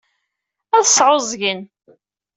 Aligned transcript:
Ad 0.77 0.85
sɛuẓẓgen. 0.87 1.61